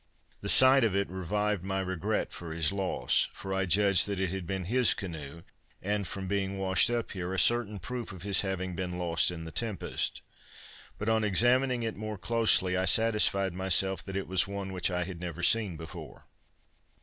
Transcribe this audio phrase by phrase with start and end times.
[0.39, 4.31] The sight of it revived my regret for his loss, for I judged that it
[4.31, 5.43] had been his canoe;
[5.79, 9.43] and, from being washed up here, a certain proof of his having been lost in
[9.45, 10.23] the tempest.
[10.97, 15.03] But, on examining it more closely, I satisfied myself that it was one which I
[15.03, 16.25] had never seen before.